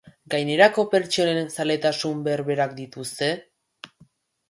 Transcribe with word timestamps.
Gainerako 0.33 0.85
pertsonen 0.93 1.53
zaletasun 1.57 2.27
berberak 2.31 2.77
dituzte? 2.83 3.33